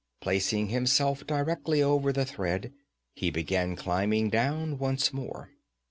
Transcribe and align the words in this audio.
Placing 0.19 0.69
himself 0.69 1.27
directly 1.27 1.83
over 1.83 2.11
the 2.11 2.25
thread, 2.25 2.73
he 3.13 3.29
began 3.29 3.75
climbing 3.75 4.31
down 4.31 4.79
once 4.79 5.13
more. 5.13 5.51